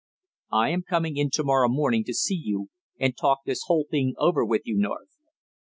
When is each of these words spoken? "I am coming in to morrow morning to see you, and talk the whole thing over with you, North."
"I 0.51 0.69
am 0.69 0.81
coming 0.81 1.15
in 1.15 1.29
to 1.33 1.43
morrow 1.43 1.69
morning 1.69 2.03
to 2.05 2.13
see 2.15 2.33
you, 2.33 2.71
and 2.99 3.15
talk 3.15 3.41
the 3.45 3.55
whole 3.67 3.85
thing 3.87 4.15
over 4.17 4.43
with 4.43 4.63
you, 4.65 4.75
North." 4.79 5.15